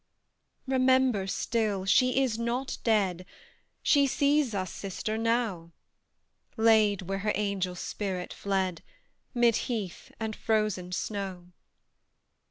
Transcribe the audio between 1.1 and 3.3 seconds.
still, she is not dead;